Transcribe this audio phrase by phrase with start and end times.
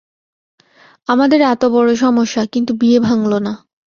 [1.07, 3.53] আমাদের এত বড় সমস্যা, কিন্তু বিয়ে ভাঙল না।